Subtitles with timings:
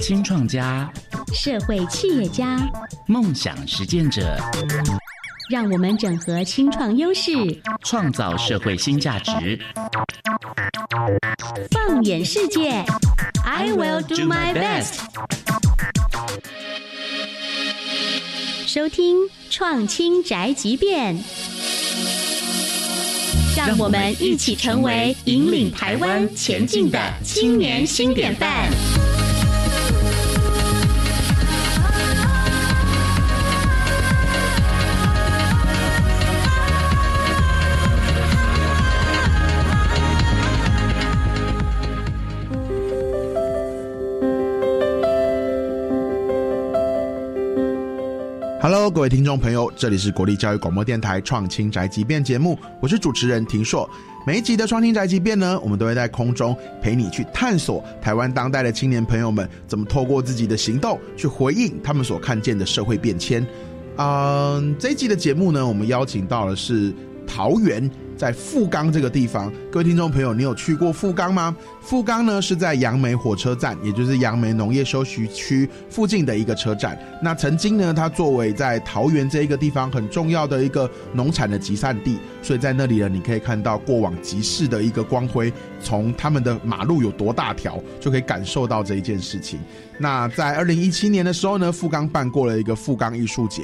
[0.00, 0.90] 新创家、
[1.32, 2.58] 社会企业家、
[3.06, 4.36] 梦想实践者，
[5.50, 7.30] 让我们整合青创优势，
[7.82, 9.58] 创造社会新价值。
[11.70, 12.84] 放眼世界
[13.44, 14.98] ，I will do my best。
[18.66, 19.18] 收听
[19.50, 21.18] 《创青宅急便》，
[23.66, 29.09] 让我们一起成为引领台湾前进的青年新典范。
[48.62, 53.88] Hello，各位听众朋友，这里是国立教育广播电台《创青宅急便》节目，我是主持人庭硕。
[54.26, 63.46] 每一集的《创青宅急便》呢，我们都会在空中陪你去探索台湾当代的青年朋友们怎么透过自己的行动去回应他们所看见的社会变迁。
[63.96, 66.92] 嗯，这一集的节目呢，我们邀请到的是
[67.26, 67.90] 桃园。
[68.20, 71.56] 在富冈这个地方，各位听众朋友，你有去过富冈吗？
[71.80, 76.98] 富冈呢是在杨梅火车站，也就是杨梅农业休息区附近的一个车站。
[77.22, 85.50] 那曾经呢，它作为在桃园这一个地方很重要的一个农产的集散地，所以在那里呢，你可以看到过往集市的一个光辉，
[85.82, 89.58] 从他们的马路有多大条，就可以感受到这一件事情。
[89.98, 93.62] 那在二零一七年的时候呢，富冈办过了一个富冈艺术节。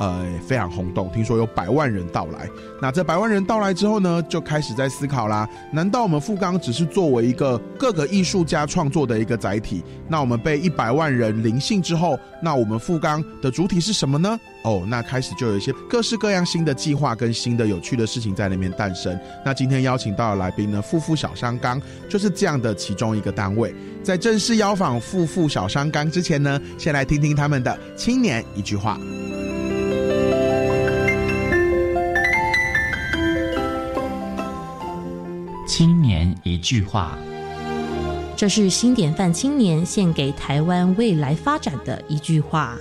[0.00, 2.48] 呃，非常轰动，听说有百万人到来。
[2.80, 9.82] 那这百万人到来之后呢，就开始在思考啦：难道我们富冈只是作为一个各个艺术家创作的一个载体？
[10.08, 14.38] 那我们被一百万人临幸之后，那我们富冈的主体是什么呢？
[14.64, 19.18] 哦，那开始就有一些各式各样新的计划跟新的有趣的事情在那边诞生。
[19.44, 23.74] 那今天邀请到的来宾呢，富富小商刚就是这样的其中一个单位。
[24.02, 28.98] 在正式邀访富富小商刚之前呢，先来听听他们的青年一句话。
[35.68, 37.18] 青年一句话，
[38.34, 42.78] 这是新典范青年献给台湾未来发展的一句话。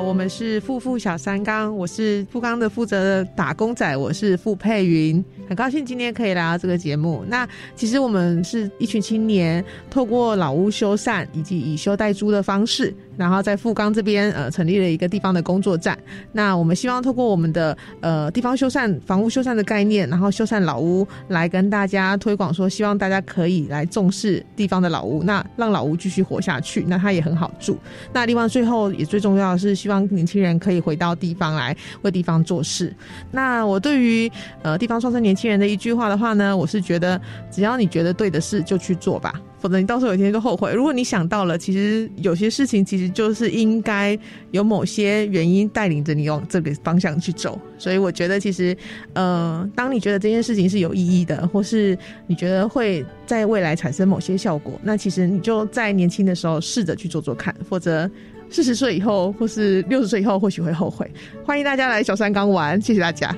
[0.00, 5.22] 我们是富富小三刚，我是富刚的负责的打工仔，我是傅佩云。
[5.48, 7.24] 很高兴今天可以来到这个节目。
[7.28, 12.94] 那其实我们是一群青年，透过老屋修缮以及以修代租的方式。
[13.16, 15.98] 然后在富冈这边，呃，成立了一个地方的工作站。
[16.30, 27.76] 那我们希望透过我们的呃地方修缮、房屋修缮的概念，然后修缮老屋，来跟大家推广说，希望大家可以来重视地方的老屋，那让老屋继续活下去，那它也很好住。
[28.12, 32.94] 那另外最后也最重要的是，希望年轻人可以回到地方来为地方做事。
[33.30, 34.30] 那我对于
[34.62, 39.34] 呃地方创生年轻人的一句话的话呢，我是觉得，只要你觉得对的事，就去做吧。
[39.60, 40.72] 否则你到时候有一天就后悔。
[40.72, 44.16] 如果你想到了，其实有些事情其实就是应该
[44.52, 47.60] 有某些原因带领着你往这个方向去走。
[47.76, 48.76] 所以我觉得，其实，
[49.14, 51.98] 呃，当你觉得这件事情是有意义的，或是
[52.28, 57.52] 你觉得会在未来产生某些效果，那其实你就在年轻的时候试着去做做看。
[57.68, 58.08] 否则
[58.50, 61.10] 四十岁以后或是六十岁以后，或许会后悔。
[61.44, 63.34] 欢迎大家来小山冈玩，谢谢大家。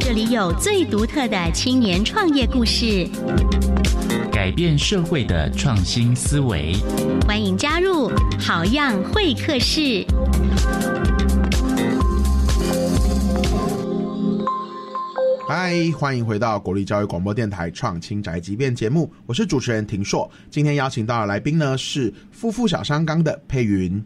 [0.00, 3.06] 这里有最独特的青年创业故事，
[4.32, 6.74] 改变社会的创新思维。
[7.26, 10.04] 欢迎加入好样会客室。
[15.60, 20.30] 嗨，欢迎回到国立教育广播电台《创青宅急便》节目，我是主持人庭硕。
[20.50, 24.00] 今天邀请到的来宾呢是夫妇小三刚的佩云。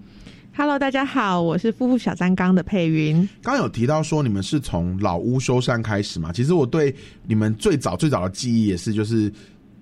[0.57, 3.29] Hello，大家好，我是夫妇小三缸的佩云。
[3.43, 6.33] 刚有提到说你们是从老屋修缮开始嘛？
[6.33, 6.95] 其实我对
[7.27, 9.31] 你们最早最早的记忆也是，就是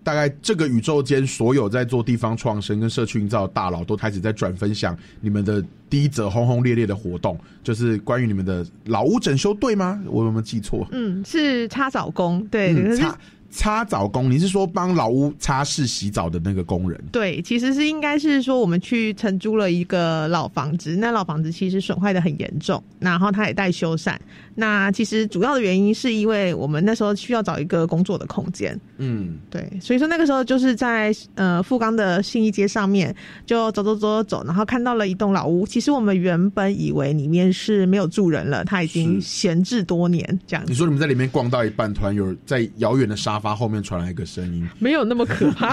[0.03, 10.01] 大概这个宇宙间所有在做地方创生跟社区营造的大佬都开始在转分享你们的第一则轰轰烈烈的活动，就是关于你们的老屋整修队吗？
[10.07, 10.87] 我有没有记错？
[10.93, 13.17] 嗯，是擦澡工，对，擦。
[13.53, 16.97] 擦澡工，你是说帮老屋擦拭洗澡的那个工人？
[17.11, 24.17] 对，其实是应该是说我们去承租了一个老房子，那老房子其实损坏的很严重，然后他也待修缮。
[24.55, 28.79] 那其实主要的原因是因为我们那时候需要找一个工作的空间。
[28.99, 33.13] 嗯，对，所以说那个时候就是在呃富冈的信义街上面
[33.45, 40.71] 就走走走走走，然后看到了一栋老屋，其其实我们原本以为里面是没有住人了，它已经是闲置多年这样子。
[40.71, 45.73] 你说你们在里面逛到一半，突然有在遥远的沙发后面传来一个声音，没有那么可怕，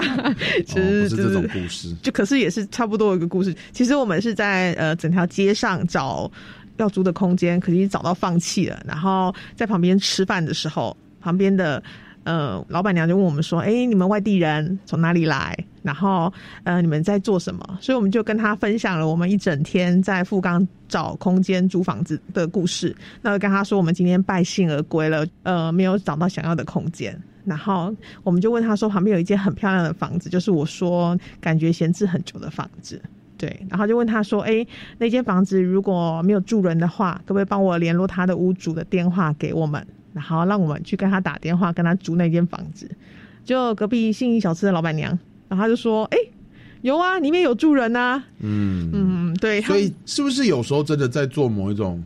[0.66, 3.54] 只哦， 是、不是这种故事，就可是也是差不多一个故事。
[3.70, 6.32] 其实我们是在呃整条街上找
[6.78, 8.80] 要租的空间，可是找到放弃了。
[8.86, 11.82] 然后在旁边吃饭的时候，旁边的
[12.24, 15.56] 呃老板娘就问我们说：“哎，你们外地人从哪里来？
[15.82, 16.32] 然后
[16.64, 22.94] 呃你们在做什么？”所以我们就跟他分享了我们一整天在富冈找空间租房子的故事。
[23.22, 27.18] 那跟他说我们今天败兴而归了，呃没有找到想要的空间。
[27.44, 33.00] 然后我们就问他说，旁边有一间很漂亮的房子，就是我说感觉闲置很久的房子。
[33.38, 34.66] 对，然后就问他说：“哎，
[34.98, 42.90] 那间房子如果没有住人的话，可不可以帮我联络他的屋主的电话给我们，然后让我们去跟他打电话，跟他租那间房子？”
[43.44, 45.16] 就隔壁信义小吃的老板娘，
[45.48, 46.18] 然后他就说：“哎，
[46.82, 48.22] 有啊，里面有住人啊。
[48.40, 52.02] 嗯”嗯，对，所以是不是有时候真的在做某一种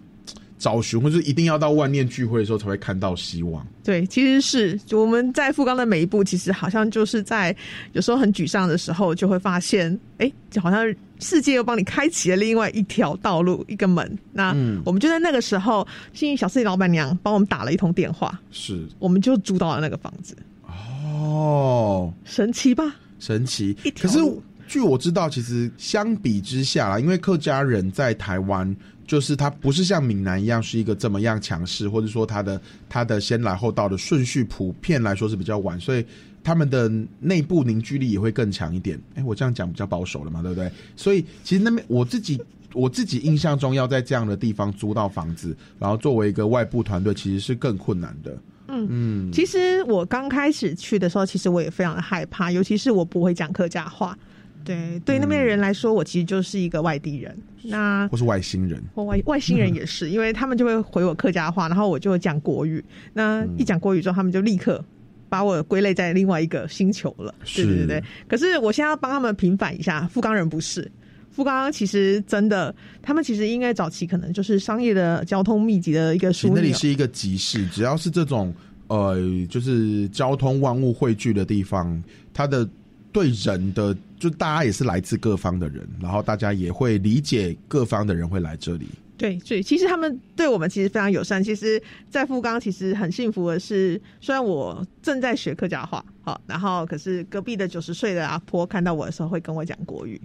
[0.62, 3.66] 找寻，或者一定要到万念俱灰的时候才会看到希望？
[3.82, 7.54] 对，其实是就我们在富冈的每一步，其实好像就是在
[7.94, 10.86] 有时候很沮丧的时候，就会发现，哎，就好像
[11.18, 14.16] 世界又帮你开启了另外一条道路，一个门。
[14.30, 20.36] 那嗯我们就在那个时候，幸运小四老板娘帮我们打了一通电话，是我们就租到了那个房子，
[20.68, 22.94] 哦，神奇吧？
[23.18, 23.76] 神奇。
[24.00, 24.20] 可是
[24.68, 28.74] 据我知道，其实相比之下啦，因为客家人在台湾，
[29.06, 36.04] 就是它不是像闽南一样是一个这么样强势，或者说它的它的先来后到的顺序普遍来说是比较晚，所以
[36.42, 36.90] 他们的
[37.20, 39.00] 内部凝聚力也会更强一点。
[39.14, 40.70] 哎，我这样讲比较保守了嘛，对不对？
[40.96, 42.40] 所以其实那边我自己。
[42.74, 48.34] 我自己印象中，要在这样的地方租到房子，然后作为一个外部团队，其实是更困难的。
[48.68, 54.18] 嗯嗯其实我刚开始去的时候，其实我也非常的害怕，尤其是我不会讲客家话。
[54.64, 57.36] 对，对那边的人来说，我其实就是一个外地人。
[57.64, 62.84] 那或是外星人，或外外星人也是， 因为他们就会回我客家话，然后我就讲国语。
[63.12, 64.84] 那一讲国语之后，他们就立刻
[65.28, 67.32] 把我归类在另外一个星球了。
[67.54, 68.04] 对对对对。
[68.26, 70.90] 可是我现在要帮他们平反一下，富冈人不是。
[71.30, 76.72] 富冈其实真的，他们其实应该早期可能就是商业的交通密集的一个枢纽那里。
[76.72, 78.52] 是一个集市，只要是这种
[78.88, 79.16] 呃，
[79.48, 82.02] 就是交通万物汇聚的地方，
[82.34, 82.68] 它的
[83.12, 88.86] 对人的，就大家也是来自各方的人，然后大家也会理解各方的人会来这里。
[89.18, 91.42] 对，所以其实他们对我们其实非常友善。
[91.42, 100.20] 其实，在富冈其实很幸福的是，虽然我正在学客家话，好，然后可是隔壁的九十岁的阿婆看到我的时候会跟我讲国语，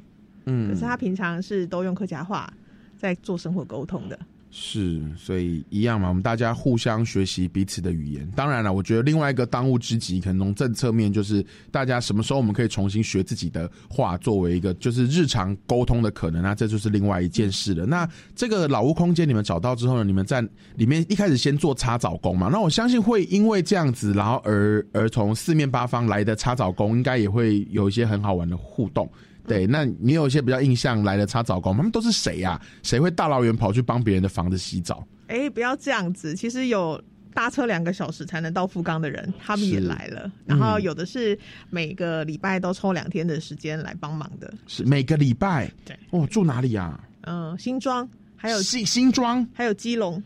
[0.46, 2.54] 嗯可是他平常是都用客家话
[2.96, 4.20] 在做生活沟通的。
[4.50, 8.28] 是，所以一样嘛，我们大家互相学习彼此的语言。
[8.36, 17.86] 当然了，我觉得另外一个当务之急，可能从政策面就是大家什么时候我们可以重新学自己的话，作为一个就是日常沟通的可能，那这就是另外一件事了。
[17.86, 20.42] 那这个老屋空间你们找到之后呢，你们在
[20.76, 29.08] 里面一开始先做擦澡工嘛，那我相信会因为这样子，然后而而从四面八方来的擦澡工，应该也会有一些很好玩的互动。
[29.48, 35.04] 对，那你有一些比较印象来的擦澡工，他们都是谁呀、谁会大老远跑去帮别人的房子洗澡？
[35.28, 37.02] 哎，不要这样子，其实有。
[37.34, 40.32] 搭车两个小时才能到富冈的人，他们也是来了。
[40.48, 41.38] 然后有的是
[41.70, 44.52] 每个礼拜都抽两天的时间来帮忙的。
[44.66, 45.72] 是每个礼拜。
[45.86, 49.48] 对，哦，住哪里呀、嗯、新庄还有新新庄。
[49.54, 50.24] 还有基隆，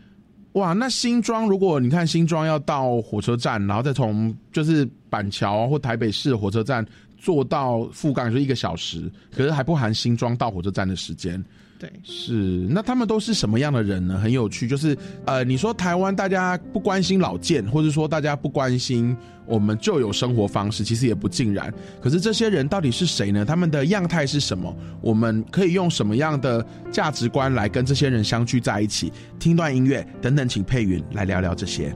[0.53, 6.85] 哇，那新庄如果你看新庄要到火车站，然后再从就是板桥或台北市火车站
[7.21, 11.43] 坐到富冈，就一个小时，可是还不含新庄到火车站的时间。
[11.77, 12.33] 对，是，
[12.69, 14.19] 那他们都是什么样的人呢？
[14.19, 19.15] 很有趣，就是呃，你说台湾大家不关心老健，或者说大家不关心
[19.47, 21.73] 我们旧有生活方式，其实也不尽然。
[21.99, 23.43] 可是这些人到底是谁呢？
[23.43, 24.75] 他们的样态是什么？
[25.01, 29.11] 我们可以用什么样的价值观来跟这些人相聚在一起？
[29.39, 31.95] 听段音乐等等，请佩云来聊聊这些。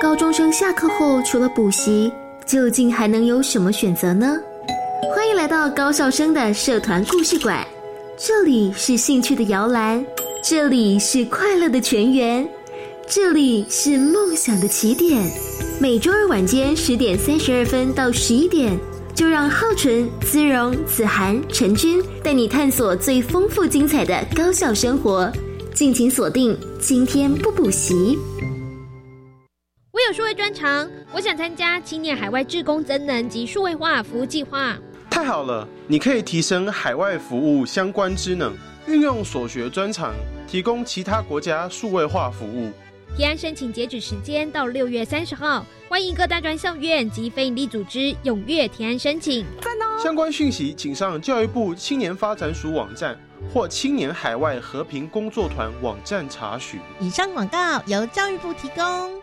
[0.00, 2.12] 高中生下课后除了补习，
[2.46, 4.38] 究竟还能有什么选择呢？
[5.12, 7.66] 欢迎来到高校生的社团故事馆，
[8.16, 10.04] 这里是兴趣的摇篮，
[10.40, 12.48] 这里是快乐的泉源，
[13.08, 15.28] 这里是梦想的起点。
[15.80, 18.78] 每周二晚间十点三十二分到十一点，
[19.16, 25.28] 就让浩纯、姿荣、子涵、陈军带你探索最丰富精彩的高校生活。
[25.74, 28.16] 敬请锁定，今天不补习。
[30.18, 34.76] 数位专长，我想参加青年海外志工增能及数位化服务计划。
[35.08, 38.52] 太好了，你可以提升海外服务相关知能，
[38.88, 40.12] 运用所学专长，
[40.48, 42.72] 提供其他国家数位化服务。
[43.16, 49.46] 提案申请截止时间到六月三十号，欢迎各大专校院及非营利组织踊跃提案申请。
[49.62, 50.02] 赞哦！
[50.02, 53.16] 相关讯息请上教育部青年发展署网站
[53.54, 56.80] 或青年海外和平工作团网站查询。
[56.98, 59.22] 以上广告由教育部提供。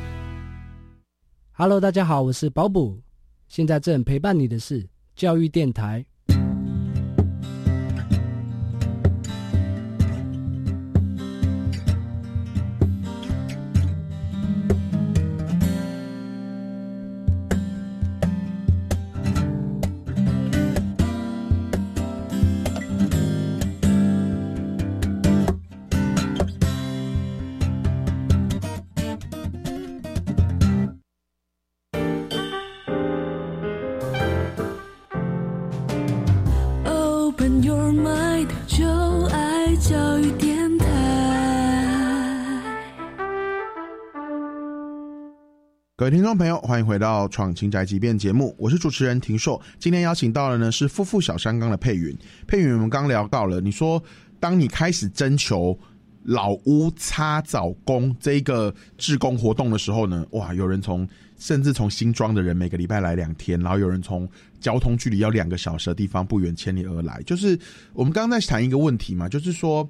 [1.63, 2.99] Hello，大家好，我是保补，
[3.47, 6.03] 现在正陪伴你的是教育电台。
[46.01, 49.61] 各位听众朋友，欢迎回到《闯情宅急便》节目，我是主持人庭硕。
[49.77, 52.11] 今天邀请到的呢是夫妇小山冈的佩云。
[52.47, 54.03] 佩云，我们刚聊到了，你说
[54.39, 55.77] 当你开始征求
[56.23, 64.27] 老屋擦澡工这一个志工活动的时候呢，哇，有人从甚至从新庄的人每个礼拜来两天，然后有人从
[64.59, 67.21] 交通距离要两个小时的地方不远千里而来。
[67.27, 67.55] 就是
[67.93, 69.87] 我们刚刚在谈一个问题嘛，就是说。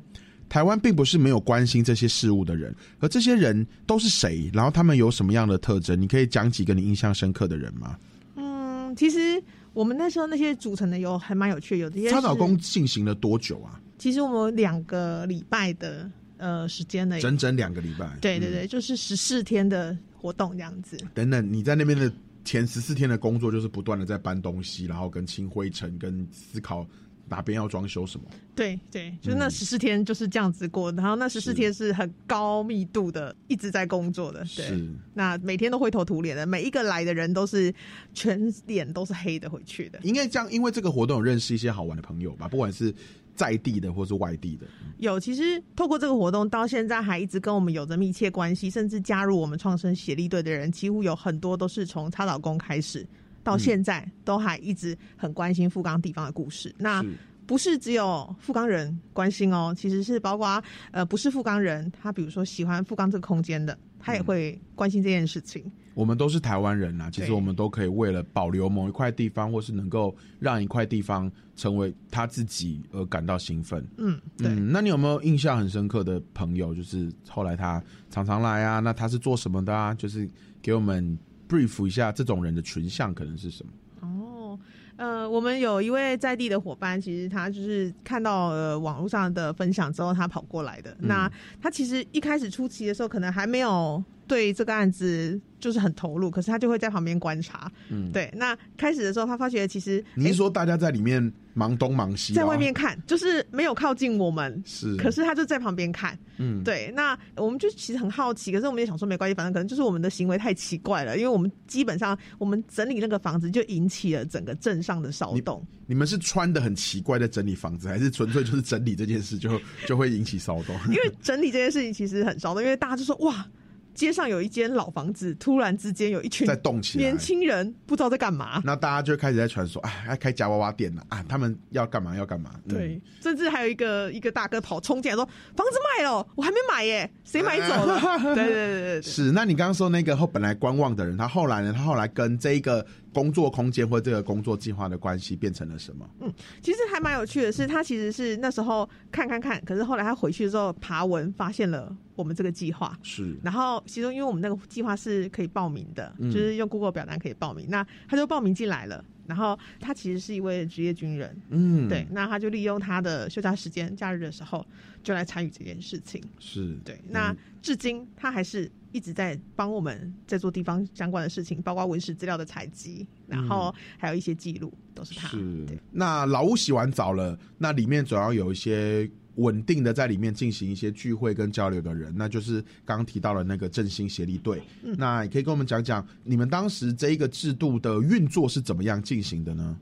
[0.51, 4.51] 台湾并不是没有关心这些事物的人，而这些人都是谁？
[4.53, 5.99] 然后他们有什么样的特征？
[5.99, 7.97] 你可以讲几个你印象深刻的人吗？
[8.35, 9.41] 嗯，其实
[9.71, 13.79] 我们那时候那些组成的有还蛮有趣，有这些擦澡工进行了多久啊？
[13.97, 18.17] 其实我们两个礼拜的呃时间呢，整整两个礼拜。
[18.19, 20.97] 对对对，嗯、就是十四天的活动这样子。
[21.13, 22.11] 等等，你在那边的
[22.43, 26.85] 前十四天的工作就是不断的在搬东西，然后跟清灰尘，跟思考。
[27.31, 28.25] 哪边要装修什么？
[28.53, 34.43] 对对，就是那十四天就是这样子过，然后那十四天是很高密度的，一直在工作的。
[34.53, 34.77] 对，
[35.13, 37.73] 那每天都灰头土脸的，每一个来的人都是
[38.13, 39.97] 全脸都是黑的回去的。
[40.03, 42.93] 应该这样，因为这个活动有认识一些好玩的朋友吧，不管是
[43.33, 44.67] 在地的或是外地的。
[44.97, 53.07] 有，其实透过这个活动到现在还一直跟我们有着密切关系，甚至加入我们创生协力队的人，几乎有很多都是从擦澡工开始。
[53.43, 56.73] 到现在都还一直很关心富冈地方的故事。
[56.77, 57.03] 那
[57.45, 65.63] 不是只有富冈人关心哦，其实是包括呃不是富冈人，他比如说喜欢富冈这个空间的，他也会关心这件事情。
[65.93, 73.85] 我们都是台湾人呐，其实我们都可以为了保留某一块地方，或是能够让一块地方成为他自己而感到兴奋。
[73.97, 74.47] 嗯，对。
[74.47, 76.73] 嗯，那你有没有印象很深刻的朋友？
[76.73, 79.93] 就是后来他常常来啊，那他是做什么的啊？
[79.95, 80.29] 就是
[80.61, 81.17] 给我们。
[81.51, 83.71] Brief 一下这种人的群像可能是什么？
[83.99, 84.57] 哦，
[84.95, 90.91] 呃，我们有一位在地的伙伴，其实他就是看到呃网络上的分享之后，他跑过来的。
[90.99, 91.31] 嗯、那
[91.61, 97.69] 他其实一开始初期的时候，可能还没有对这个案子就是很投入，可是他就会在旁边观察。
[97.89, 98.31] 嗯，对。
[98.33, 101.21] 那开始的时候，他发觉其实你是说大家在里面
[101.53, 106.17] 忙东忙西，在外面看，就是没有靠近我们，是，可是他就在旁边看。
[106.37, 106.93] 嗯，对。
[106.95, 115.61] 那我们就其实很好奇，可是我们也想说没关系，反正可能就是我们的行为太奇怪了，因为我们基本上我们整理那个房子就引起了整个镇上的骚动。
[115.87, 120.73] 你们是穿的很奇怪在整理房子，还是纯粹就是整理这件事就就会引起骚动？
[120.87, 123.45] 因为整理这件事情其实很骚动，因为大家就说哇。
[123.93, 128.61] 街上有一间老房子，突然之间有一群在动起来年轻人不知道在干嘛。
[128.63, 131.23] 那大家就开始在传说，哎，要开夹娃娃店了啊！
[131.27, 132.15] 他们要干嘛？
[132.15, 132.51] 要干嘛？
[132.67, 137.99] 对，甚至还有一个一个大哥跑冲进来说：“房子卖了，我还没买耶，谁买走了？”
[138.35, 139.31] 对对对对，是。
[139.31, 141.73] 那你刚刚说那个后本来观望的人，他后来呢？
[141.75, 146.09] 他后来跟这一个工作空间或这个工作计划的关系变成了什么？
[146.21, 153.35] 嗯，其实还蛮有趣的是，他其实是那时候看看看，可是后来他回去之后爬文发现了我们这个计划，是。
[153.43, 159.03] 然后其中因为我们那个计划是可以报名的，就是用 Google 表单可以报名，那他就报名进来了。
[159.27, 164.65] 然后他其实是一位职业军人，嗯，对，那他就利用他的休假时间、假日的时候，
[165.03, 166.21] 就来参与这件事情。
[166.37, 175.27] 是对，那至今他还是一直在帮我们在做地方相关的事情，包括文史资料的采集，然后还有一些记录，都是他。
[175.29, 179.09] 是，那老屋洗完澡了，那里面总要有一些。
[179.35, 184.61] 稳定的在里面进行一些聚会跟交流的人，那就是刚刚提到的那个振兴协力队。
[184.97, 189.79] 那也可以跟我们讲讲，你们当时这一个制度的运作是怎么样进行的呢？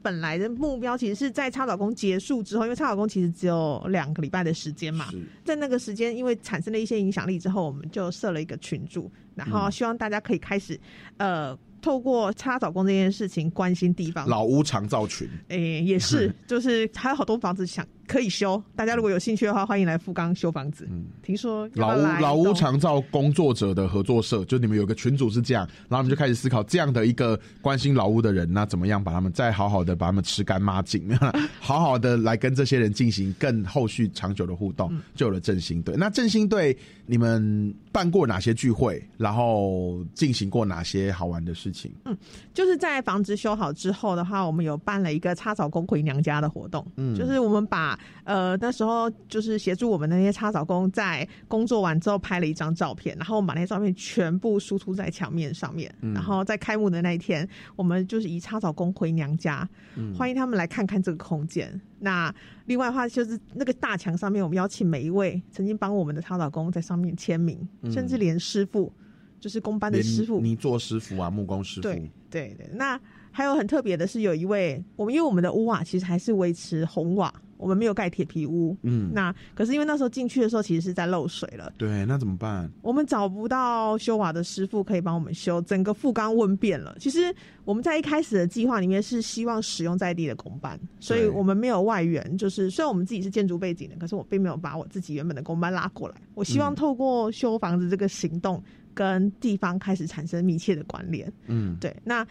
[0.00, 5.06] 嗯，本来的目标其实是在插草工结束之后，因为插草工其实只有两个礼拜的时间嘛，
[5.44, 10.80] 在那个时间，因为产生了一些影响力之后，我们就设了一个群组，然后希望大家可以开始，
[11.18, 11.58] 呃。
[11.82, 14.28] 透过插早工这件事情关心地方。
[14.28, 20.84] 老屋长造群，哎，也是， 就是还有好多房子想可以修，大家如果有兴趣的话，欢迎来富冈修房子。
[20.90, 31.08] 嗯，听说老屋老屋长造工作者的合作社，就你们有个群组是这样，然后我们就开始思考这样的一个关心老屋的人，那怎么样把他们再好好的把他们吃干抹净，
[31.60, 35.94] 好好的来跟这些人进行更后续长久的互动，就有了振兴队。
[35.96, 36.76] 那振兴队
[37.06, 41.92] 你们办过哪些聚会，然后进行过哪些好玩的事情？
[42.06, 42.18] 嗯，
[42.52, 46.84] 就是在房子修好之后的话，我们有办了一个插草工回娘家的活动。
[46.96, 55.92] 嗯，就是我们把呃那时候就是协助我们那些插草工在工作完之后拍了一张照片，然后我们把那些照片全部输出在墙面上面。
[56.14, 59.68] 然后在开幕的那一天，我们就是以插草工回娘家，
[60.16, 61.80] 欢迎他们来看看这个空间。
[61.98, 62.34] 那
[62.66, 67.58] 另外的话，就是那个大墙上面，我们邀请每一位曾经帮我们的插草工在上面签名，
[67.90, 68.92] 甚至连师傅。
[69.40, 71.82] 就是工班的师傅，泥做师傅啊，木工师傅。
[71.82, 78.76] 对对对，那还有很特别的是，有一位我们因为我们的屋瓦其实还是维持红瓦，我们没有盖铁皮屋。
[78.82, 81.72] 嗯，那可是因为那时候进去的时候其实是在漏水了。
[81.76, 82.70] 对，那怎么办？
[82.82, 86.96] 我们找不到修瓦的师傅可以帮我们修，整个富冈问遍了。
[86.98, 92.36] 其实我们在一开始的计划里面是希望使用在地的工班，所以我们没有外援。
[92.36, 96.14] 就是虽然我们自己是建筑背景的，可是我并没有把我自己原本的工班拉过来。
[96.34, 98.62] 我希望透过修房子这个行动。
[98.92, 101.94] 跟地方开始产生密切的关联，嗯，对。
[102.02, 102.26] 那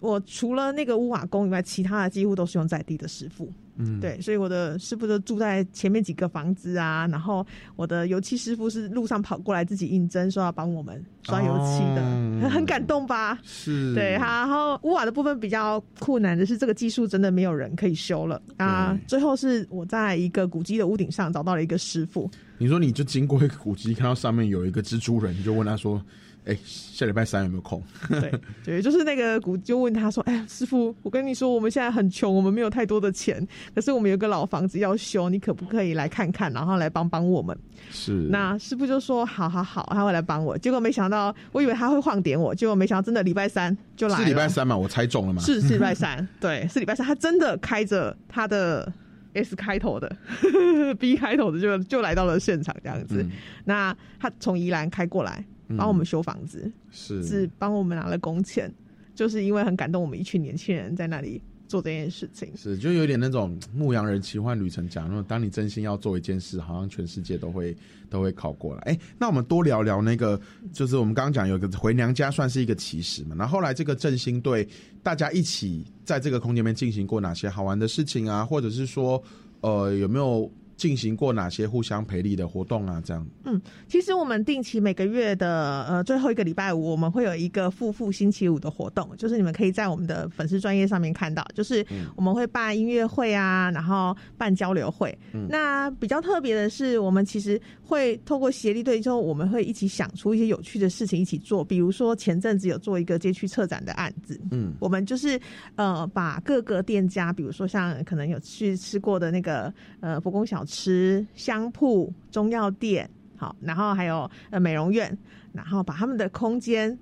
[0.00, 4.20] 我除了那个乌瓦工以外，其他的几乎都是用在地的师傅，嗯，对。
[4.20, 13.38] 所以我的师傅都住在前面几个房子啊，然后我的油漆师傅是路上跑过来自己应征说要帮我们刷油漆的，很感动吧？
[13.42, 14.12] 是，对。
[14.12, 18.98] 然后屋瓦的部分比较困难的是，这个技术真的没有人可以修了啊。
[19.06, 22.30] 最后是我在一个古迹的屋顶上找到了一个师傅。
[22.58, 26.02] 你说你就经过一个古迹，看到上面有一个蜘蛛人，你就问他说
[26.48, 28.32] ：“哎，下礼拜三有没有空？”对
[28.64, 37.56] 对，就是那个古，就问他说：“哎，师傅，我跟你说，我们现在很穷，我们没有太多的钱，可是我们有个老房子要修，你可不可以来看看，然后来帮帮我们？”
[37.90, 38.12] 是。
[38.30, 44.16] 那师傅就说：“好好好，他会来帮我。”结果没想到，我以为他会晃点我，结果没想到真的礼拜三就来。
[44.16, 44.76] 是礼拜三嘛？
[44.76, 45.40] 我猜中了吗？
[45.42, 48.92] 是是礼拜三， 对，是礼拜三，他真的开着他的。
[49.34, 50.10] S 开头的，
[50.98, 53.24] B 开头的就就来到了现场这样子。
[53.66, 55.44] 那他从宜兰开过来
[55.76, 58.72] 帮我们修房子，是是帮我们拿了工钱，
[59.14, 61.42] 就是因为很感动，我们一群年轻人在那里。
[61.68, 67.76] 做这件事情是就有点那种牧羊人奇幻旅程讲，那当你真心要做一件事，好像全世界都会
[68.08, 68.80] 都会考过来。
[68.86, 70.40] 哎，那我们多聊聊那个，
[70.72, 73.36] 就是我们刚刚讲有个回娘家算是一个起始嘛。
[73.36, 74.66] 那后来这个振兴队
[75.02, 78.42] 大家一起在这个空间里面进行过哪些好玩的事情啊？
[78.42, 79.22] 或者是说，
[79.60, 80.50] 呃，有没有？
[80.78, 83.02] 进行过哪些互相赔礼的活动啊？
[83.04, 95.12] 这样，嗯，其实我们定期每个月的呃最后一个礼拜五，我们会有一个富富星期五的活动，就是你们可以在我们的粉丝专业上面看到，就是我们会办音乐会啊，然后办交流会。
[95.48, 105.40] 那比较特别的是，我们其实会透过协力队之后，我们会一起想出一些有趣的事情一起做，比如说前阵子有做一个街区策展的案子，嗯，我们就是
[105.74, 110.64] 呃把各个店家，比如说像可能有去吃过的那个呃佛宫小。
[110.68, 115.16] 吃香铺、中药店，好，然后还有呃美容院，
[115.52, 116.96] 然后把他们的空间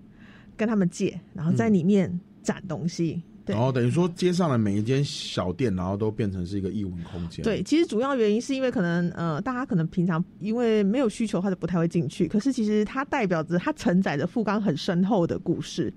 [0.57, 7.43] 跟他们借，然后在里面展东西，然后等于说街上的每一间小店，然后都变成是一个艺文空间。
[7.45, 12.29] 对，其实主要原因是因为可能呃，大家可能平常因为没有需求，他就不太会进去。
[12.29, 15.93] 可是其实它代表着它承载着富冈很深厚的故事。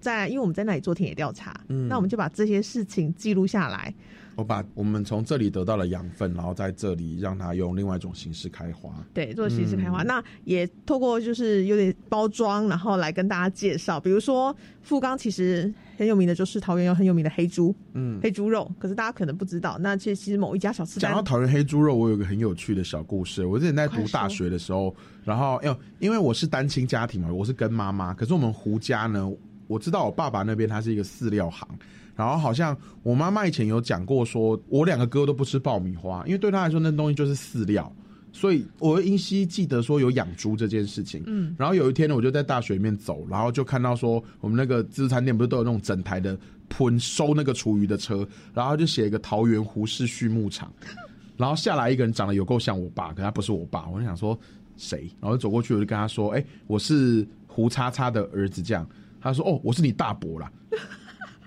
[0.00, 3.94] 在，因为我们在那里做田野调查，嗯，那我们就把这些事情记录下来。
[4.36, 8.92] 我把我们从这里得到了养分，然后在这里让它用另外一种形式开花。
[9.12, 10.02] 对，做形式开花。
[10.02, 14.00] 那也透过就是有点包装，然后来跟大家介绍。
[14.00, 18.70] 比如说富冈其实很有名的就是桃园有很有名的黑猪，嗯，黑猪肉。
[18.78, 23.46] 可是大家可能不知道，那其实其实某一家小吃讲到桃园黑猪肉，我有个很有趣的小故事。
[23.46, 24.94] 我之前在读大学的时候，
[25.24, 28.12] 然后因为因为我是单亲家庭嘛，我是跟妈妈。
[28.12, 29.30] 可是我们胡家呢，
[29.66, 31.68] 我知道我爸爸那边他是一个饲料行。
[32.16, 37.92] 然后好像我妈妈以前有讲过，说我两个哥都不吃爆米花，因为对他来说那东西就是饲料。
[38.32, 41.22] 所以我依稀记得说有养猪这件事情。
[41.26, 41.54] 嗯。
[41.56, 46.36] 然后有一天呢，我就在大学里面走，然后就看到说我们那个自助餐店不是都有那种整台的
[46.68, 50.72] 喷收那个厨余的车，然后就写一个桃园胡氏畜牧场，
[51.36, 53.88] 然后下来一个人长得有够像我爸，可他不是我爸。
[53.88, 54.36] 我就想说
[54.76, 55.08] 谁？
[55.20, 58.84] 然后走过去我就跟他说：“哎，我是胡叉叉的儿子。”这样
[59.20, 60.50] 他说：“哦，我是你大伯啦。”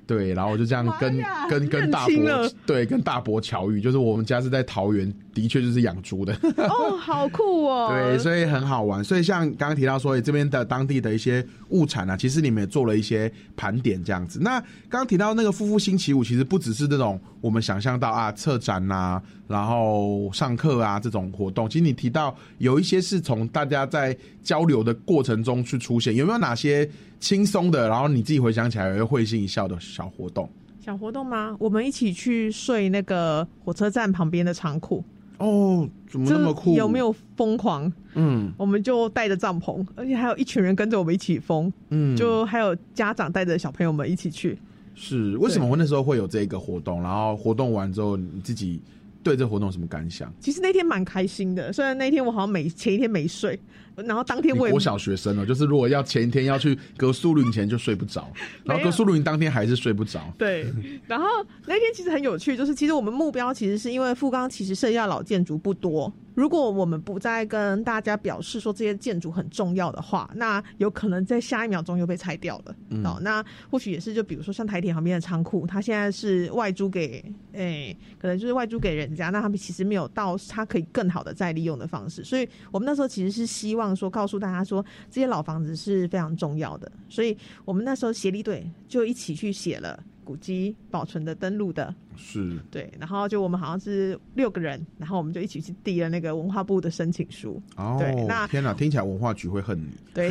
[0.07, 6.33] 对，然后我就这样跟跟跟大伯对跟大伯巧遇，就是我们家是在桃园，的确就是养猪的。
[6.55, 7.89] 哦，好酷哦！
[7.93, 9.03] 对，所以很好玩。
[9.03, 14.39] 所以像刚刚提到说，这边的当地的一些物产啊，其实你们也做了一些盘点这样子。
[14.41, 21.69] 那刚刚提到那个夫妇星期五，其实不只是这种我们想象到啊，策展呐，然后上课啊这种活动。
[21.69, 26.89] 其实你提到有一些是从大家在交流的过程中去出现，有没有哪些？
[27.19, 30.47] 轻松的，然后你自己回想起来会会心一笑的小活动。
[30.79, 31.57] 小活动吗？
[31.59, 35.03] 我们一起去睡那个火车站旁边的仓库。
[35.39, 36.75] 哦，怎么那么酷？
[36.75, 37.91] 有没有疯狂？
[38.13, 41.73] 嗯，我们就带着帐篷，而且还有一群人跟着我们一起疯。
[41.89, 44.59] 嗯，就还有家长带着小朋友们一起去。
[44.93, 45.65] 是为什么？
[45.65, 48.79] 我那时候会有这个活动，然后活动完之后，你自己
[49.23, 50.31] 对这活动有什么感想？
[50.39, 53.59] 其实那天蛮开心的，虽然那天我好像每前一天没睡。
[54.05, 58.31] 然后当天我我小学生哦，就是如果要前一天要去格苏露营前就睡不着，
[58.63, 60.21] 然后格苏露营当天还是睡不着。
[60.37, 60.71] 对，
[61.07, 61.25] 然后
[61.65, 66.11] 那天其实很有趣，就是其实我们目标其实是因为富冈其实剩下老建筑不多。
[66.35, 72.75] 如果我们不再跟大家表示说这些建筑很重要的话，那有可能在下一秒钟又被拆掉了。
[73.03, 82.23] 哦，那或许也是就比如说像台铁旁边的仓库，它现在是外租给，哎，可能就是外租给人家，那他们其实没有到它可以更好的再利用的方式。
[82.23, 90.03] 所以我们那时候其实是希望说告诉大家说这些老房子是非常重要的，所以我们那时候协力队就一起去写了。
[90.27, 97.61] 古迹保存的登录的，是对，然后就我们好像是六个人，然后我们就一起去递了那个文化部的申请书。
[97.77, 99.87] 哦，对，那天哪，听起来文化局会恨你。
[100.13, 100.29] 对，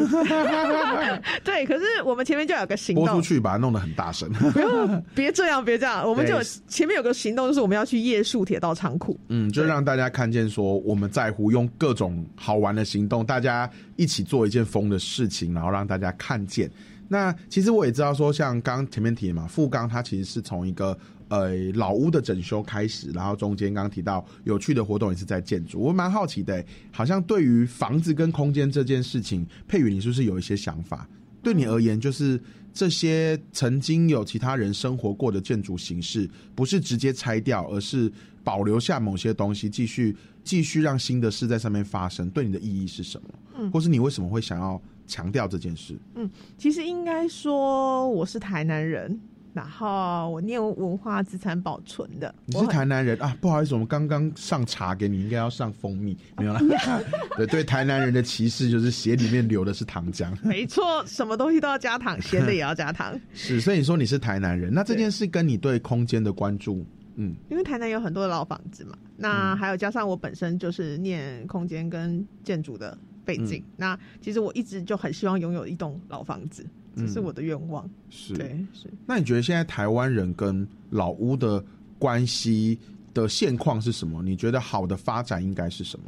[1.43, 4.31] 对，可是我们前面就有个行动，播出去把它弄得很大声。
[4.31, 6.35] 不用，别这样，别这样，我们就
[6.69, 9.19] 前面有个行动，就是我们要去夜宿铁道仓库。
[9.29, 16.71] 嗯，就让大家看见说我们在乎，用各种好玩的行动，大家一起做一件疯的事情，然后让大家看见。
[17.09, 25.79] 那其实我也知道，说像刚前面提的嘛，富冈它其实是从一个呃老屋的整修开始，然后中间刚刚提到有趣的活动也是在建筑。
[25.79, 31.09] 我蛮好奇的，好像对于房子跟空间这件事情，佩宇你是不是有一些想法？
[31.43, 32.41] 对你而言，就是
[32.73, 42.29] 这些曾经有其他人生活过的建筑形式，不是直接拆掉，而是保留下某些东西，继续继续让新的事在上面发生。
[42.31, 43.29] 对你的意义是什么？
[43.59, 44.83] 嗯，或是你为什么会想要？
[45.07, 45.99] 强调这件事。
[46.15, 49.19] 嗯，其实应该说我是台南人，
[49.53, 52.35] 然后我念文化资产保存的。
[52.45, 53.37] 你是台南人啊？
[53.41, 56.61] 不好意思，我们刚刚上茶给你，应该要上蜂蜜，没有啦。
[57.37, 60.31] 对对，台南人的歧视就是血里面流的是糖浆。
[60.43, 63.19] 没错，什么东西都要加糖，咸的也要加糖。
[63.33, 72.97] 是，所以你说你是台南人，那这件事跟你对空间的关注，嗯，因为台南有很多老房子嘛，那还有加上我本身就是念空间跟建筑的。
[73.27, 76.65] 背景，那其实我一直就很希望拥有一栋老房子，
[76.97, 77.87] 这是我的愿望。
[78.09, 78.89] 是，对，是。
[79.05, 81.63] 那你觉得现在台湾人跟老屋的
[81.99, 82.79] 关系
[83.13, 84.23] 的现况是什么？
[84.23, 86.05] 你觉得好的发展应该是什么？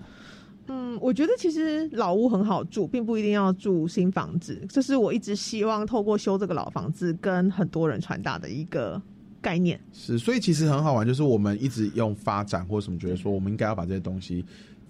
[0.69, 4.65] 嗯，我觉得其实老屋很好住，并不一定要住新房子。
[4.69, 9.01] 这是我一直希望透过修这个老房子，跟很多人传达的一个
[9.41, 9.81] 概念。
[9.93, 14.45] 是，所以其实很好玩，就是我们一直用发展或什么，觉得说我们应该要把这些东西。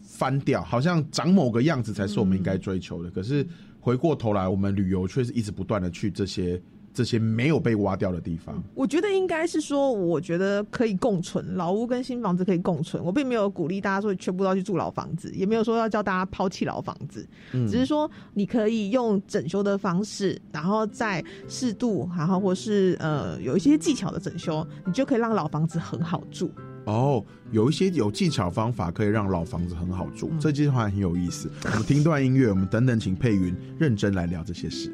[0.08, 3.10] 翻掉，好像长某个样子才是我们应该追求的。
[3.10, 3.46] 可是
[3.78, 6.60] 回过头来，我们旅游却是一直不断的去这些
[6.94, 8.60] 这些没有被挖掉的地方？
[8.74, 13.04] 我觉得应该是说，我觉得可以共存，老屋跟新房子可以共存。
[13.04, 26.50] 我并没有鼓励大家说全部都要去住老房子，也没有说要叫大家抛弃老房子，嗯只是说你可以用整修的方式，然后再适度，然后或是呃有一些技巧的整修，你就可以让老房子很好住。
[26.88, 31.50] 哦，有一些有技巧方法可以让老房子很好住，这句话很有意思。
[31.64, 34.90] 我们听段音乐，我们等等请佩云认真来聊这些事。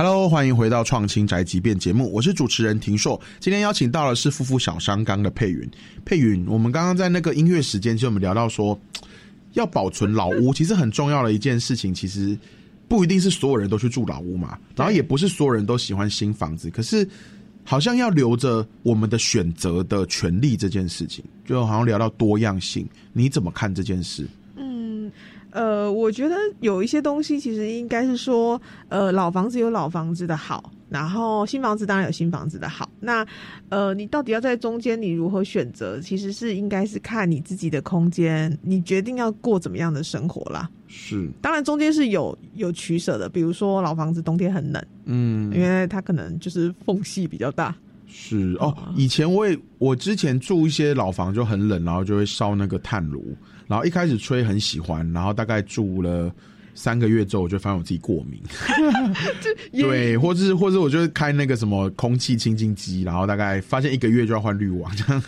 [0.00, 3.20] Hello，欢迎回到创新宅急便节目，我是主持人庭硕。
[3.40, 5.68] 今天邀请到的是夫妇小商刚的佩云。
[6.04, 8.80] 佩云，我们刚刚在那个音乐时间，其实我们聊到说，
[9.54, 12.38] 要保存老屋， 其实很重要的一件事情，其实
[12.86, 17.04] 不一定是所有人都去住老屋嘛，然后也不是所有人都喜欢新房子，可是
[17.64, 24.28] 好像要留着我们的选择的权利这件事情，就好像聊到多样性，你怎么看这件事？
[25.50, 32.88] 嗯，呃，我觉得有一些东西其实应该是说，呃，老房子有老房子的好，然后新房子当然有新房子的好。
[33.00, 33.26] 那
[33.68, 36.00] 呃，你到底要在中间，你如何选择？
[36.00, 40.68] 其实是应该是看你自己的空间，你决定要过怎么样的生活啦。
[40.86, 47.74] 是，当然中间是有有取舍的，比如说老房子冬天很冷，嗯，因为它可能就是缝隙比较大。
[48.10, 53.36] 是哦，以前我也我之前住一些老房就很冷，然后就会烧那个炭炉，
[53.68, 56.32] 然后一开始吹很喜欢，然后大概住了
[56.74, 58.40] 三个月之后，我就发现我自己过敏。
[59.72, 65.22] 对，或是或者我就开那个什么空气清净机，然后大概发现一个月就要换滤网，这样。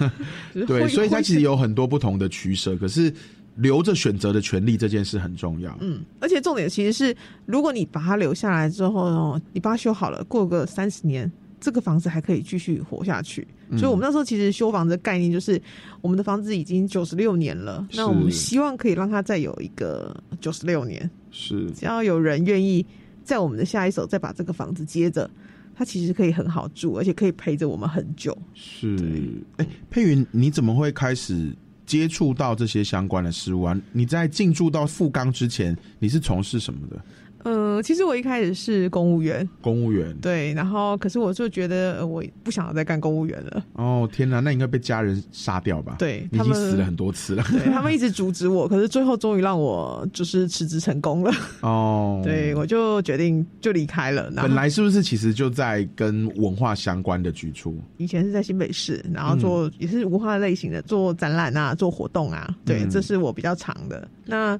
[0.67, 3.13] 对，所以它其实有很多不同的取舍，可是
[3.57, 5.77] 留着选择的权利这件事很重要。
[5.81, 7.15] 嗯，而且重点其实是，
[7.47, 13.47] 如果你把它留下来之后呢，你把它修好了，过个三十年，这个房子还可以继续活下去。
[13.69, 15.61] 嗯所以我们那时候其实修房子的概念就是，
[16.01, 21.09] 我们的房子已经九十六年了，那我们希望可以让它再有一个九十六年。
[21.31, 22.85] 是，只要有人愿意
[23.23, 25.31] 在我们的下一手再把这个房子接着，
[25.77, 28.37] 它其实可以很好住，而且可以陪着我们很久。
[28.55, 31.55] 是，哎，佩云，你怎么会开始
[31.87, 33.81] 接触到这些相关的事物啊？
[33.93, 37.01] 你在进驻到富冈之前，你是从事什么的？
[37.45, 40.15] 嗯，其实我一开始是公务员，公务员。
[40.21, 43.65] 对，然后可是我就觉得呃我不想要再干公务员了。
[43.75, 45.97] 哦，天哪，那应该被家人杀掉吧？
[46.01, 47.45] 你已对他们经死了很多次了。
[47.51, 51.33] 对他们一直阻止我，可是最后终于让我就是辞职成功了。
[51.61, 54.31] 哦， 对，我就决定就离开了。
[54.37, 57.79] 本来是不是其实就在跟文化相关的局处？
[57.97, 64.07] 以前是在新北市，然后做、也是文化类型的，做展览啊，做活动啊，对，嗯这是我比较长的。
[64.25, 64.59] 那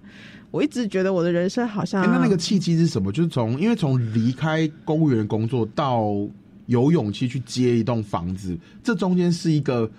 [0.51, 3.13] 我一直觉得我的人生好像，哎那那个契机是什么？
[3.13, 6.13] 就是从因为从离开公务员工作到
[6.67, 9.91] 有勇气去接一栋房子，这中间是一个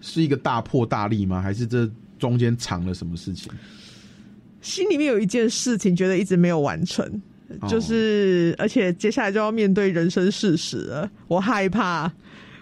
[0.00, 1.40] 是一个大破大立吗？
[1.40, 3.52] 还是这中间藏了什么事情？
[4.60, 7.06] 心里面有一件事情，觉得一直没有完成，
[7.60, 12.12] 哦就是而且接下来就要面对人生事实了，我害怕。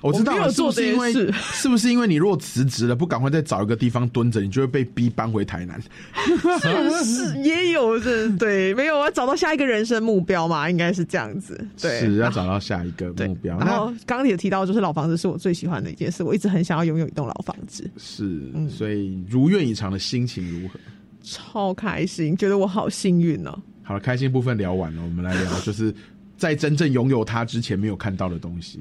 [0.00, 5.80] 我知道了，没有做是不是因为这件 是不是因为你如果辞职了，不赶快再找一个地方蹲着，你就会被逼搬回台南？
[6.60, 11.66] 是是 也有这对，没有我要，找到下一个人生目标嘛，应该是这样子。
[11.80, 13.58] 对，是要找到下一个目标。
[13.58, 20.78] 然后那刚刚也提到，就是老房子是我最喜欢的一件事，我一直很想要拥有一栋老房子，是，所以如愿以偿的心情如何？
[21.22, 23.58] 超开心，觉得我好幸运哦。
[23.82, 25.92] 好了，开心部分聊完了，我们来聊就是
[26.36, 28.80] 在真正拥有它之前没有看到的东西。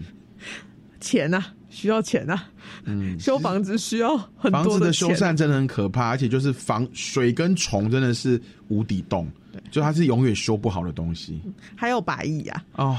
[0.99, 2.41] 钱呐、需要钱呐、
[2.85, 9.27] 嗯， 修房子需要很房子的修缮真的很可怕，而且就是房水跟虫真的是无底洞，
[9.71, 11.41] 就它是永远修不好的东西
[11.75, 12.97] 还有白蚁啊，哦。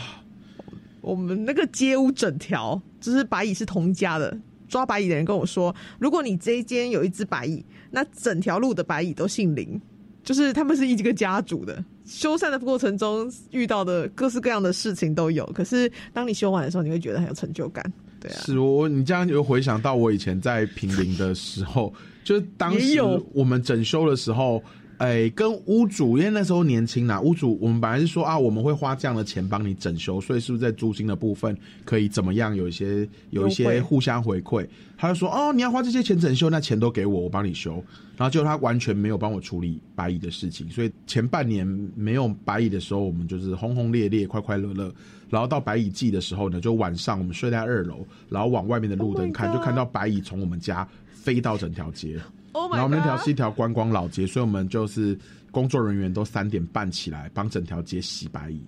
[1.01, 4.37] 我们那个街屋整条就是白蚁是同家的。
[4.69, 9.81] 抓白蚁的人跟我说，如果你这一间有一只白蚁，那整条路的白蚁都姓林，
[10.23, 11.83] 就是他们是一个家族的。
[12.09, 17.85] 修缮的过程中遇到的各式各样的事情都有，可是当你修完的时候，你会觉得很有成就感。
[18.19, 21.93] 对啊，是我你这样就回想到我以前在平林的时候，
[22.25, 23.01] 就是当时
[23.33, 24.61] 我们整修的时候，
[24.99, 34.67] 哎，跟屋主因为那时候年轻啦，屋主我们本来是说啊，我们会花这样的钱帮你整修，所以是不是在租金的部分可以怎么样有一些有一些互相回馈？
[34.97, 37.83] 他就说哦，你要花这些钱整修，那钱都给我，我帮你修。
[38.17, 44.93] 然后结果他完全没有帮我处理白蚁的事情，所以前半年没有白蚁的时候，我们就是轰轰烈烈、快快乐乐。
[45.31, 52.19] 然后到白蚁季的时候呢，就晚上我们睡在二楼，然后往外面的路灯看 Oh 就看到白蚁从我们家飞到整条街。
[52.59, 55.17] Oh 然后我们那条是一条观光老街，所以我们就是
[55.51, 58.61] 工作人员都三点半起来帮整条街洗白蚁。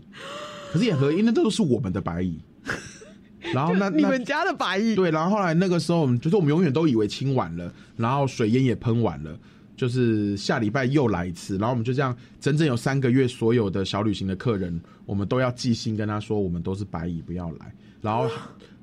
[0.73, 2.39] 可是也合，因为那都是我们的白蚁。
[3.53, 9.37] 然后那那你们家的白蚁，对，然后后来那个时候，我们就是我们永远都以为清完了，然后水烟也喷完了，
[9.77, 17.75] 就是下礼拜又来一次，然后我们就这样，整整有三个月，所有的小旅行的客人，我们都要寄信跟他说，我们都是白蚁，不要来。
[18.03, 18.29] 然后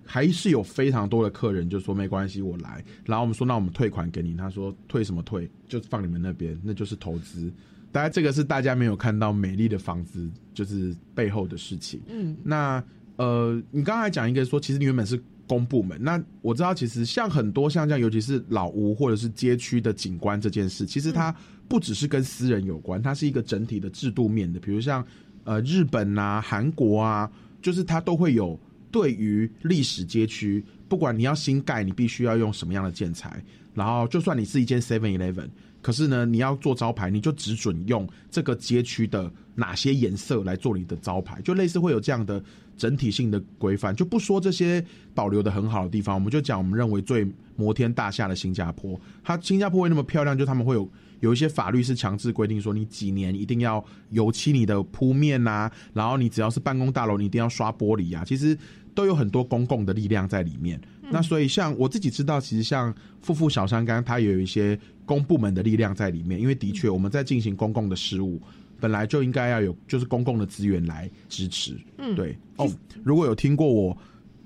[0.07, 2.83] 还是有非常多的客人就说没关系，我来。
[3.05, 7.51] 然后我们说那我们退款给你，他说退什么退，就放你们那边，那就是投资。
[7.91, 12.01] 大家这个是大家没有看到美丽的房子，就是背后的事情。
[12.07, 12.83] 嗯，那
[13.17, 21.33] 呃，你刚才讲一个说，其实你原本是公部门，那我知道其实像很多像这样，尤其是老屋或者是街区的景观这件事，其实它
[21.67, 24.59] 不只是跟私人有关，它是一个整体的制度面的。
[24.59, 25.03] 比如像
[25.45, 28.59] 呃日本啊、韩国啊，就是它都会有
[28.97, 33.39] 对于历史街区，不管你要新盖，你必须要用什么样的建材，
[33.75, 35.47] 然后就算你是一间 Seven Eleven。
[35.83, 42.43] 可是呢，你要做招牌，你就只准用这个街区的哪些颜色来做你的招牌，就类似会有这样的
[42.75, 44.83] 整体性的规范，就不说这些
[45.13, 58.57] 保留的很好的地方，我们就讲我们认为最摩天大厦的新加坡，它新加坡会那么漂亮，就他们会有有一些法律是强制规定说，你几年一定要油漆你的铺面呐、然后你只要是办公大楼，你一定要刷玻璃啊，其实
[58.97, 60.81] 都有很多公共的力量在里面。
[61.11, 68.41] 那所以像我自己知道，其实像富富小山刚，它也有一些公部门的力量在里面，因为的确我们在进行公共的事务，
[68.79, 71.77] 本来就应该要有就是公共的资源来支持。
[71.99, 72.67] 嗯对哦，
[73.03, 73.95] 如果有听过我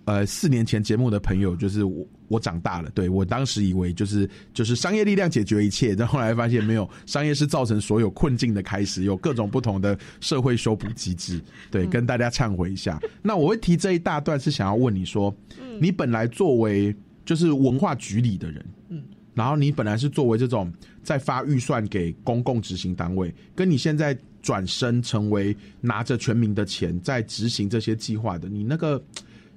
[0.04, 11.42] 呃四年前节目的朋友，就是我我长大了，对我当时以为就是就是商业力量解决一切，但后来发现没有，商业是造成所有困境的开始，有各种不同的社会修补机制。
[11.70, 12.98] 对，跟大家忏悔一下。
[13.22, 15.36] 那我会提这一大段是想要问你说，
[15.80, 20.72] 你本来作为就是文化局里的人，嗯，然后你本来是作为这种
[21.04, 29.04] 在发预算给公共执行单位，跟你现在转身成为拿着全民的钱在执行这些计划的，你那个嘖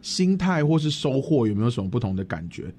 [0.04, 2.70] 心态或是收获有没有什么不同的感觉？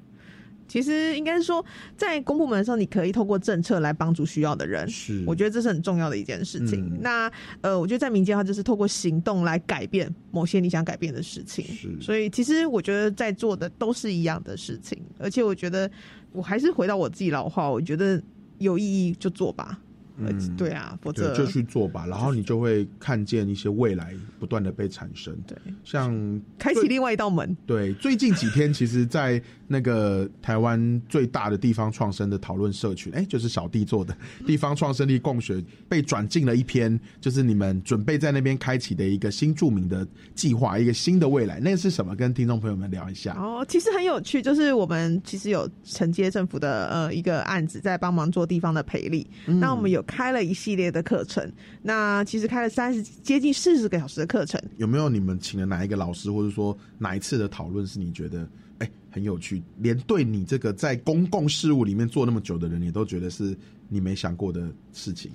[0.68, 1.64] 其实应该是说，
[1.98, 4.88] 在公部门的时候，你可以透过政策来帮助需要的人。
[4.88, 6.86] 是我觉得这是很重要的一件事情。
[6.86, 11.66] 嗯那呃，我觉得在民间的话，就是透过行动来改变某些你想改变的事情。
[11.66, 15.90] 是所以其实我觉得在做的都是一样的事情，而且我觉得
[16.32, 18.22] 我还是回到我自己老话，我觉得
[18.60, 19.80] 有意义就做吧。
[20.24, 25.36] 呃嗯对啊，否则，就去做吧，然后你就会看见一些未来不断的被产生。
[25.46, 27.56] 对，像开启另外一道门。
[27.66, 42.16] 对，最近几天，其实，在那个台湾最大的地方创生的讨论社群，哎、就是小弟做的 地方创生力共学，被转进了一篇，就是你们准备在那边开启的一个新著名的计划，一个新的未来，那个是什么？
[42.16, 43.34] 跟听众朋友们聊一下。
[43.34, 49.26] 哦，其实很有趣，就是我们其实有承接政府的呃一个案子，在帮忙做地方的培力。
[49.48, 51.52] 嗯那我们有开了一系列的课程，
[51.82, 54.62] 那其实开了三十接近四十个小时的课程。
[54.78, 58.48] 有没有你们请了哪一个老师，或者说哪一次的讨论是你觉得
[58.80, 63.56] 哎、很有趣，连对你这个在公共事务里面做那么久的人，你都觉得是
[63.88, 65.32] 你没想过的事情？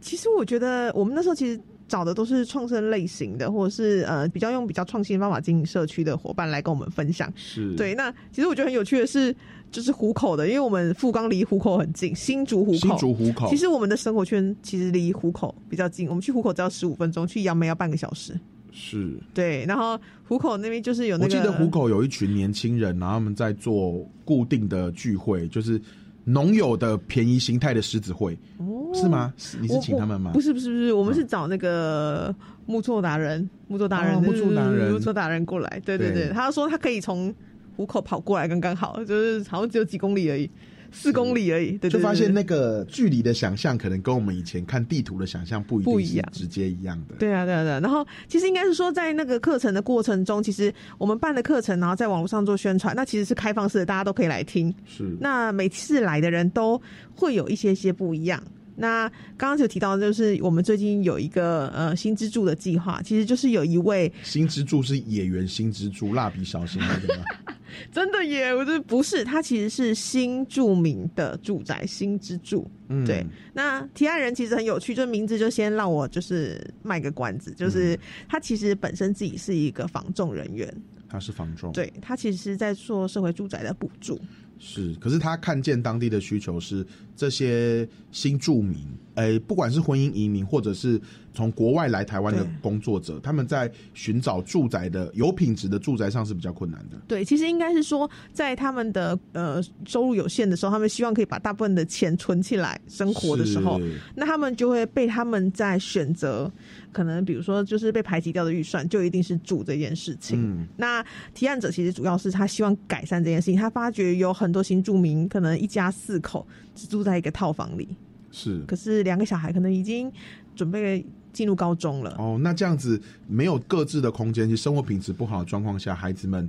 [0.00, 7.32] 其实我觉得我们那时候其实找的都是创生类型的，或者是呃比较用比较创新方法经营社区的伙伴来跟我们分享。
[7.36, 9.34] 是对，那其实我觉得很有趣的是，
[9.70, 18.38] 就是虎口的，因为我们富冈离虎口很近，新竹虎口，新竹虎口其实我们的生活圈其实离虎口比较近，我们去虎口只要十五分钟，去杨梅要半个小时。
[18.74, 19.16] 是。
[19.32, 25.80] 对，然后虎口那边就是有那个，我记得虎口有一群年轻人，然后他们在做固定的聚会，就是
[26.24, 29.32] 农友的便宜形态的狮子会，哦是吗？
[29.36, 30.32] 是你是请他们吗？
[30.32, 32.34] 不是不是不是，我们是找那个
[32.66, 35.80] 木作达人，木作达人，哦木作达人木作达人过来。
[35.84, 37.34] 对对对对，他说他可以从
[37.76, 40.48] 虎口跑过来，刚刚好，就是好像只有几公里而已，
[40.94, 41.76] 四公里而已。
[41.76, 47.16] 就发现那个距离的想象，可能跟我们以前看地图的想象不一定不一样直接一样的。
[47.16, 47.80] 对啊，对啊，对啊。
[47.80, 54.74] 然后其实应该是说，在那个课程的过程中，其实我们办的课程，然后在网络上做宣传，那其实是开放式的，大家都可以来听。
[54.86, 56.80] 是那每次来的人都
[57.14, 58.42] 会有一些些不一样。
[58.76, 67.24] 那刚刚就提到，就是我们最近有一个呃新支柱的计划，其实就是有一位新之助是野原新之助，蜡笔小新那个吗？
[67.90, 72.70] 真的耶，我觉得不是，它其实是新著名的住宅新之助。
[72.88, 77.98] 嗯对，那提案人其实很有趣，就名字就先让我就是卖个关子，就是
[78.28, 80.72] 他其实本身自己是一个房仲人员，
[81.08, 84.20] 他是房仲，对他其实是在做社会住宅的补助。
[84.60, 86.86] 是，可是他看见当地的需求是
[87.16, 88.78] 这些新住民，
[89.14, 91.00] 诶、不管是婚姻移民，或者是
[91.32, 96.96] 从国外来台湾的工作者，他们在寻找住宅的有品质的住宅上是比较困难的。
[97.06, 103.80] 对，其实应该是说，在他们的呃收入有限的时候，他们希望可以把大部分的钱存起来生活的时候，
[104.14, 106.50] 那他们就会被他们在选择，
[106.92, 110.40] 可能比如说就是被排挤掉的预算，就一定是住这件事情。
[110.40, 111.04] 嗯，那
[111.34, 117.88] 提案者其实主要是他希望改善这件事情，他发觉有很多新住民可能一家四口只住在一个套房里，
[118.30, 120.10] 是可是两个小孩可能已经
[120.56, 122.14] 准备进入高中了。
[122.18, 126.48] 哦，那这样子没有各自的空间，其实生活品质不好的状况下，孩子们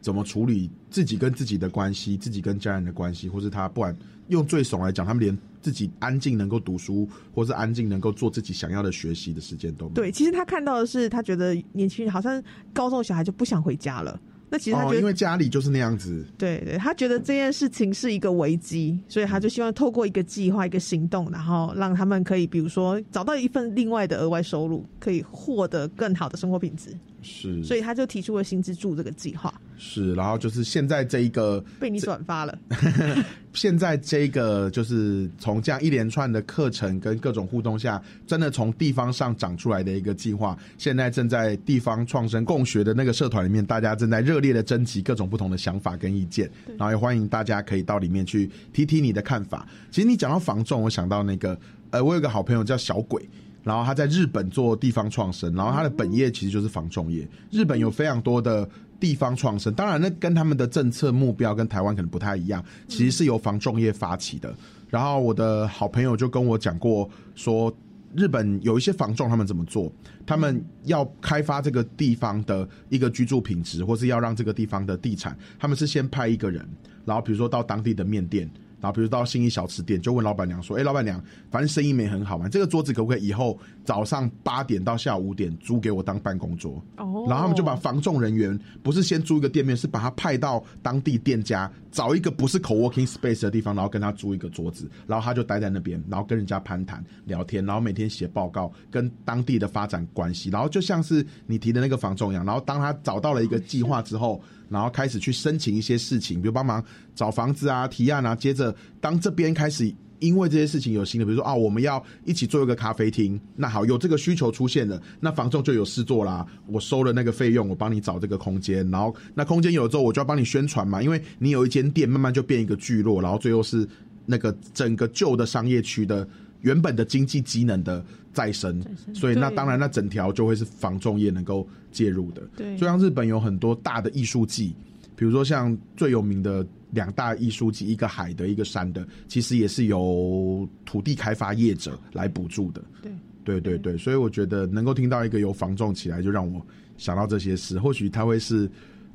[0.00, 3.96] 怎么处理自己跟自己的关系，自己跟家人的关系，或是他不管
[4.28, 9.94] 用最怂来讲，他们连自己安静能够读书，或是安静能够做自己想要的学习的时间都没有。
[9.94, 14.18] 对，其实他看到的是，他觉得年轻人好像高中小孩就不想回家了。
[14.48, 26.96] 那其实他觉哦，得，因为家里就是那样子，对对，他觉得这件事情是一个危机，所以他就希望透过一个计划、一个行动，然后让他们可以，比如说找到一份另外的额外收入，可以获得更好的生活品质。
[27.26, 32.56] 是，所以他就提出了新资助这个计划，是，然后就是现在这一个 被你转发了。
[33.52, 49.66] 现在这个就是从这样一连串的课程跟各种互动下，真的从地方上长出来的一个计划，现在正在地方创生共学的那个社团里面，大家正在热烈的征集各种不同的想法跟意见，然后也欢迎大家可以到里面去提提你的看法。
[49.90, 51.58] 其实你讲到房仲，我想到那个，
[51.90, 53.26] 呃，我有个好朋友叫小鬼。
[53.66, 57.26] 然后他在日本做地方创生，然后他的本业其实就是房仲业。
[57.50, 58.68] 日本有非常多的
[59.00, 64.54] 地方创生，当然那跟他们的政策目标跟台湾可能不太一样，其实是由房仲业发起的。
[64.88, 67.76] 然后我的好朋友就跟我讲过，说
[68.14, 69.92] 日本有一些房仲他们怎么做，
[70.24, 76.64] 他们要开发这个地方的一个居住品质，或是要让这个地方的地产，他们是先派一个人，
[77.04, 78.48] 然后比如说到当地的面店。
[78.86, 81.20] 然后比如到新一小吃店，就问老板娘说：“哎，老板娘，
[81.50, 104.40] 反正生意没很好嘛，这个桌子可不可以以后早上八点到下午五点租给我当办公桌？”哦然后他们就把防重人员不是先租一个店面，是把他派到当地店家，找一个不是 co-working space 的地方，然后跟他租一个桌子，然后他就待在那边，然后跟人家攀谈聊天，然后每天写报告，跟当地的发展关系，然后就像是你提的那个房仲一样，然后当他找到了一个计划之后。
[104.68, 106.82] 然后开始去申请一些事情，比如帮忙
[107.14, 108.34] 找房子啊、提案啊。
[108.34, 116.46] 接着，当这边开始因为这些事情有新的，比如说啊，我们要一起做一个咖啡厅，那好，有这个需求出现了，那房仲就有事做啦。
[116.66, 123.86] 我收了那个费用，我帮你找这个空间，然后那空间有了之后，我就要帮你宣传嘛，因为你有一间店，慢慢就变一个聚落，然后最后是
[124.24, 126.26] 那个整个旧的商业区的
[126.66, 128.82] 原本的经济机能的再生，
[129.14, 132.42] 所以那当然那整条就会是房仲业能够介入的。
[132.56, 134.74] 对就像日本有很多大的艺术季，
[135.14, 142.82] 比如说像最有名的两大艺术季，一个海的，一个山的，其实也是由土地开发业者来补助的。
[143.00, 143.12] 对
[143.44, 146.60] 对对对，所以我觉得能够听到一个由房仲起来，就让我
[146.98, 148.68] 想到这些事，或许它会是。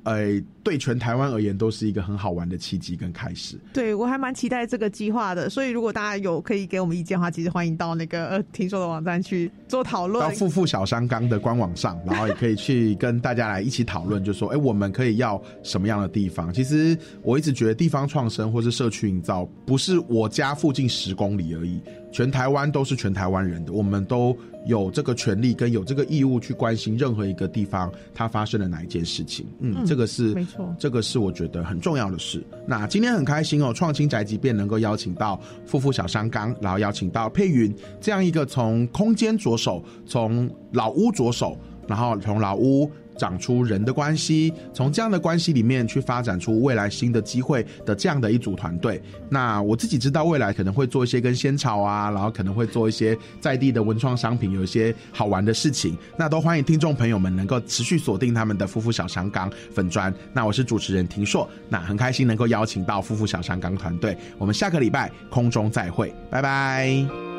[0.03, 3.59] 呃，对全台湾而言都是一个很好玩的契机跟开始。
[3.71, 10.27] 对我还蛮期待这个计划的，所以如果大家有可以给我们意见的话，其实欢迎到那个呃 听说的网站去做讨论。
[10.27, 16.51] 到富富小商港的官网上，然后也可以去跟大家来一起讨论，就说，哎、我们可以要什么样的地方？
[16.53, 21.79] 其实我一直觉得地方创生或是社区营造，不是我家附近十公里而已。
[22.11, 24.35] 全台湾都是全台湾人的，我们都
[24.65, 29.45] 有这个权利跟有这个义务去关心任何一个地方它发生了哪一件事情。
[29.59, 32.43] 嗯，嗯这个是没错这个是我觉得很重要的事。
[32.67, 41.57] 那今天很开心哦，创新宅急便能够邀请到富富小香港，然后邀请到佩云这样一个从空间着手，从老屋着手，
[41.87, 42.91] 然后从老屋。
[43.21, 48.99] 长出人的关系，从这样的关系里面去发展出未来新的机会的这样的一组团队。
[49.29, 55.95] 那我自己知道未来可能会做一些跟仙草啊，然后可能会做一些在地的文创商品，有一些好玩的事情。
[56.17, 60.11] 那都欢迎听众朋友们能够持续锁定他们的夫妇小香港粉砖。
[60.33, 64.17] 那我是主持人庭硕，那很开心能够邀请到夫妇小香港团队。
[64.39, 67.30] 我们下个礼拜空中再会，拜拜。